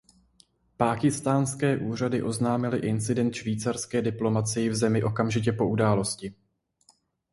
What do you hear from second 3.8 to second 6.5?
diplomacii v zemi okamžitě po události.